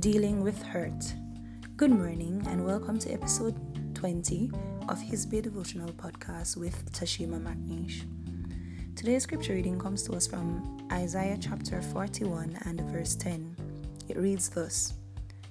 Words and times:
Dealing 0.00 0.44
with 0.44 0.62
Hurt. 0.62 1.12
Good 1.76 1.90
morning 1.90 2.46
and 2.48 2.64
welcome 2.64 3.00
to 3.00 3.10
episode 3.10 3.56
20 3.96 4.52
of 4.88 5.00
His 5.00 5.24
Devotional 5.24 5.88
Podcast 5.88 6.56
with 6.56 6.92
Tashima 6.92 7.42
McNeish. 7.42 8.04
Today's 8.94 9.24
scripture 9.24 9.54
reading 9.54 9.76
comes 9.76 10.04
to 10.04 10.12
us 10.12 10.28
from 10.28 10.86
Isaiah 10.92 11.36
chapter 11.40 11.82
41 11.82 12.60
and 12.64 12.80
verse 12.92 13.16
10. 13.16 13.56
It 14.08 14.16
reads 14.16 14.48
thus 14.50 14.94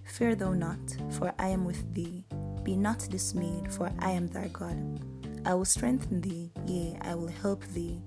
Fear 0.06 0.36
thou 0.36 0.54
not, 0.54 0.80
for 1.10 1.34
I 1.40 1.50
am 1.50 1.66
with 1.66 1.94
thee. 1.94 2.24
Be 2.64 2.78
not 2.78 3.00
dismayed, 3.10 3.74
for 3.74 3.92
I 4.00 4.12
am 4.12 4.28
thy 4.28 4.48
God. 4.48 5.02
I 5.46 5.56
will 5.56 5.66
strengthen 5.66 6.22
thee, 6.22 6.52
yea, 6.66 6.98
I 7.02 7.16
will 7.16 7.28
help 7.28 7.66
thee. 7.74 8.00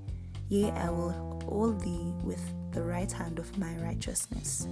Yea, 0.51 0.73
I 0.73 0.91
will 0.91 1.13
hold 1.47 1.81
thee 1.81 2.13
with 2.25 2.43
the 2.73 2.83
right 2.83 3.11
hand 3.11 3.39
of 3.39 3.57
my 3.57 3.73
righteousness. 3.77 4.67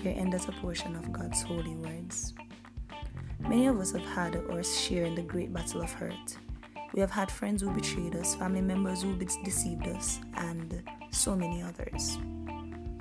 Here 0.00 0.14
endeth 0.16 0.48
a 0.48 0.52
portion 0.62 0.96
of 0.96 1.12
God's 1.12 1.42
holy 1.42 1.74
words. 1.74 2.32
Many 3.38 3.66
of 3.66 3.78
us 3.78 3.92
have 3.92 4.06
had 4.06 4.36
our 4.50 4.62
share 4.62 5.04
in 5.04 5.14
the 5.14 5.20
great 5.20 5.52
battle 5.52 5.82
of 5.82 5.92
hurt. 5.92 6.38
We 6.94 7.00
have 7.00 7.10
had 7.10 7.30
friends 7.30 7.60
who 7.60 7.70
betrayed 7.70 8.16
us, 8.16 8.34
family 8.34 8.62
members 8.62 9.02
who 9.02 9.14
deceived 9.16 9.88
us, 9.88 10.20
and 10.36 10.82
so 11.10 11.36
many 11.36 11.62
others. 11.62 12.16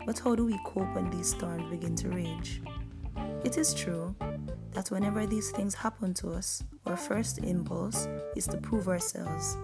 But 0.05 0.19
how 0.19 0.35
do 0.35 0.45
we 0.45 0.59
cope 0.65 0.93
when 0.93 1.09
these 1.09 1.29
storms 1.29 1.71
begin 1.71 1.95
to 1.95 2.09
rage? 2.09 2.61
It 3.45 3.57
is 3.57 3.73
true 3.73 4.13
that 4.71 4.91
whenever 4.91 5.25
these 5.25 5.51
things 5.51 5.73
happen 5.73 6.13
to 6.15 6.33
us, 6.33 6.65
our 6.85 6.97
first 6.97 7.37
impulse 7.37 8.09
is 8.35 8.45
to 8.47 8.57
prove 8.57 8.89
ourselves 8.89 9.55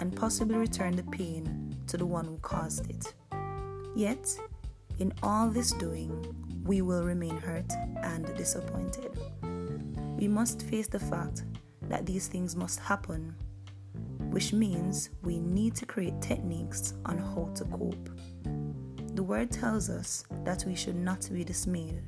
and 0.00 0.14
possibly 0.14 0.56
return 0.56 0.94
the 0.96 1.02
pain 1.04 1.74
to 1.86 1.96
the 1.96 2.06
one 2.06 2.24
who 2.24 2.38
caused 2.38 2.90
it. 2.90 3.14
Yet, 3.94 4.28
in 4.98 5.12
all 5.22 5.48
this 5.48 5.72
doing, 5.72 6.34
we 6.64 6.82
will 6.82 7.04
remain 7.04 7.36
hurt 7.36 7.72
and 8.02 8.26
disappointed. 8.36 9.18
We 10.18 10.28
must 10.28 10.62
face 10.62 10.88
the 10.88 10.98
fact 10.98 11.44
that 11.82 12.06
these 12.06 12.28
things 12.28 12.56
must 12.56 12.80
happen, 12.80 13.34
which 14.30 14.52
means 14.52 15.10
we 15.22 15.38
need 15.38 15.74
to 15.76 15.86
create 15.86 16.20
techniques 16.20 16.94
on 17.04 17.18
how 17.18 17.50
to 17.54 17.64
cope. 17.64 18.10
The 19.14 19.22
word 19.22 19.50
tells 19.50 19.88
us 19.88 20.24
that 20.44 20.64
we 20.66 20.74
should 20.74 20.96
not 20.96 21.28
be 21.32 21.44
dismayed, 21.44 22.02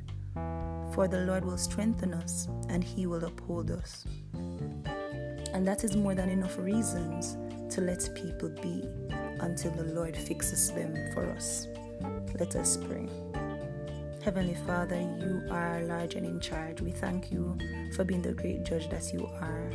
for 0.93 1.09
the 1.09 1.25
Lord 1.25 1.45
will 1.45 1.57
strengthen 1.57 2.13
us 2.13 2.49
and 2.69 2.85
he 2.85 3.07
will 3.07 3.25
uphold 3.25 3.71
us. 3.71 4.05
And 5.55 5.67
that 5.67 5.85
is 5.85 5.97
more 5.97 6.15
than 6.15 6.29
enough 6.29 6.59
reasons 6.59 7.37
to 7.79 7.85
let 7.85 8.11
people 8.13 8.49
be 8.49 8.83
until 9.39 9.71
the 9.71 9.85
Lord 9.85 10.17
fixes 10.17 10.73
them 10.73 10.97
for 11.15 11.31
us. 11.31 11.69
Let 12.37 12.57
us 12.57 12.77
pray. 12.77 13.09
Heavenly 14.21 14.57
Father, 14.67 15.01
you 15.01 15.45
are 15.49 15.83
large 15.83 16.17
and 16.17 16.27
in 16.27 16.41
charge. 16.41 16.81
We 16.81 16.91
thank 16.91 17.31
you 17.31 17.57
for 17.95 18.03
being 18.03 18.21
the 18.23 18.33
great 18.33 18.65
judge 18.65 18.91
that 18.91 19.13
you 19.13 19.27
are. 19.41 19.71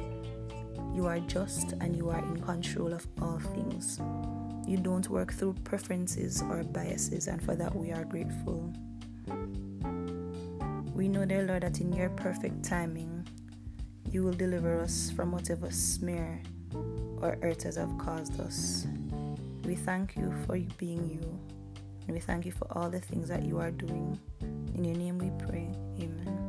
You 0.93 1.05
are 1.07 1.19
just 1.19 1.71
and 1.79 1.95
you 1.95 2.09
are 2.09 2.19
in 2.19 2.41
control 2.41 2.91
of 2.91 3.07
all 3.21 3.39
things. 3.39 4.01
You 4.67 4.77
don't 4.77 5.07
work 5.09 5.31
through 5.31 5.53
preferences 5.63 6.41
or 6.41 6.61
biases, 6.63 7.27
and 7.27 7.41
for 7.41 7.55
that 7.55 7.73
we 7.73 7.93
are 7.93 8.03
grateful. 8.03 8.73
We 10.93 11.07
know, 11.07 11.23
dear 11.23 11.43
Lord, 11.43 11.63
that 11.63 11.79
in 11.79 11.93
your 11.93 12.09
perfect 12.09 12.65
timing, 12.65 13.25
you 14.11 14.23
will 14.23 14.33
deliver 14.33 14.81
us 14.81 15.09
from 15.09 15.31
whatever 15.31 15.71
smear 15.71 16.41
or 17.23 17.37
hurt 17.41 17.63
have 17.63 17.97
caused 17.97 18.39
us. 18.41 18.85
We 19.63 19.75
thank 19.75 20.17
you 20.17 20.33
for 20.45 20.59
being 20.77 21.09
you, 21.09 21.39
and 22.05 22.13
we 22.13 22.19
thank 22.19 22.45
you 22.45 22.51
for 22.51 22.67
all 22.71 22.89
the 22.89 22.99
things 22.99 23.29
that 23.29 23.43
you 23.43 23.59
are 23.59 23.71
doing. 23.71 24.19
In 24.75 24.83
your 24.83 24.97
name 24.97 25.17
we 25.17 25.31
pray. 25.45 25.69
Amen. 25.99 26.39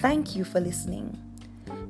Thank 0.00 0.36
you 0.36 0.44
for 0.44 0.60
listening. 0.60 1.18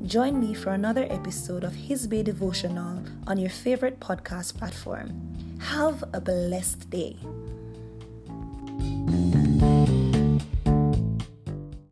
Join 0.06 0.40
me 0.40 0.54
for 0.54 0.70
another 0.70 1.06
episode 1.10 1.64
of 1.64 1.74
His 1.74 2.06
Bay 2.06 2.22
Devotional 2.22 3.02
on 3.26 3.38
your 3.38 3.50
favorite 3.50 4.00
podcast 4.00 4.56
platform. 4.56 5.58
Have 5.60 6.04
a 6.12 6.20
blessed 6.20 6.88
day. 6.88 7.16